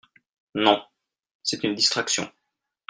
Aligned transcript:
Non; 0.55 0.83
c'est 1.43 1.63
une 1.63 1.75
distraction. 1.75 2.27